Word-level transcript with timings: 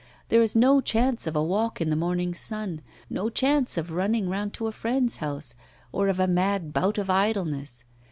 There 0.29 0.41
is 0.41 0.55
no 0.55 0.81
chance 0.81 1.27
of 1.27 1.35
a 1.35 1.43
walk 1.43 1.79
in 1.79 1.91
the 1.91 1.95
morning's 1.95 2.39
sun, 2.39 2.81
no 3.07 3.29
chance 3.29 3.77
of 3.77 3.91
running 3.91 4.27
round 4.29 4.51
to 4.55 4.65
a 4.65 4.71
friend's 4.71 5.17
house, 5.17 5.53
or 5.91 6.07
of 6.07 6.19
a 6.19 6.25
mad 6.27 6.73
bout 6.73 6.97
of 6.97 7.07
idleness! 7.11 7.85